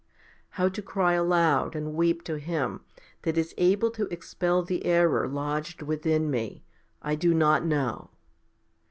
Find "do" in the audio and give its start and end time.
7.13-7.35